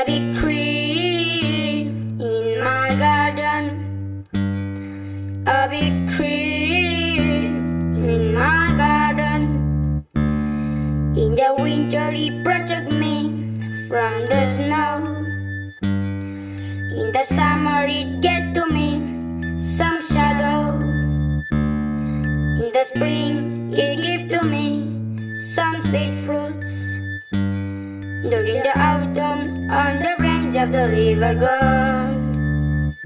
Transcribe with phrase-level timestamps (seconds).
[0.00, 4.24] a big tree in my garden.
[5.46, 10.06] A big tree in my garden.
[11.16, 13.52] In the winter, it protects me
[13.88, 15.04] from the snow.
[15.82, 20.78] In the summer, it get to me some shadow.
[22.62, 26.86] In the spring, it give to me some sweet fruits.
[28.30, 32.96] During the autumn, on the branch of the river gone.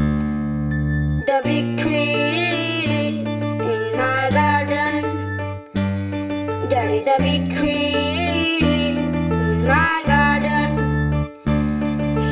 [1.27, 5.03] The big tree in my garden.
[6.71, 10.71] There is a big tree in my garden.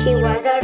[0.03, 0.59] He was a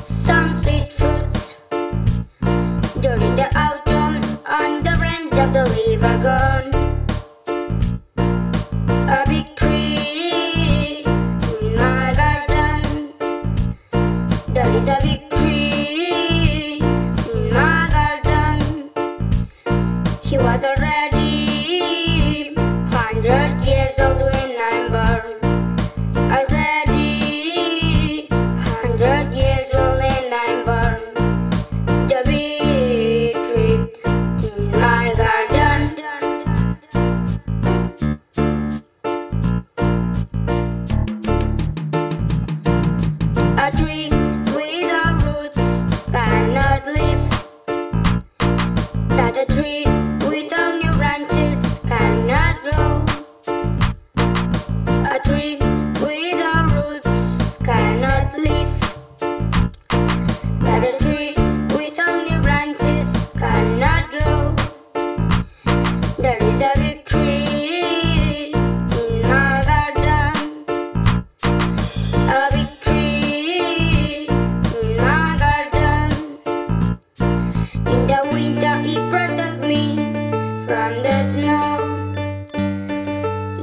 [0.00, 1.62] some sweet fruits.
[3.00, 6.70] During the autumn, on the branch of the leaves are gone.
[9.08, 11.02] A big tree
[11.60, 13.12] in my garden.
[14.54, 15.47] There is a big.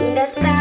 [0.06, 0.55] in the sun.